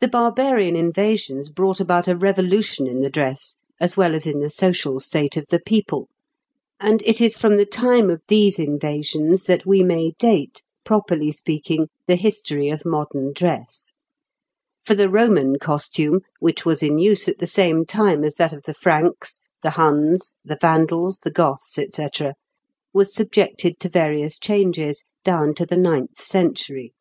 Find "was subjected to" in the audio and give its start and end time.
22.92-23.88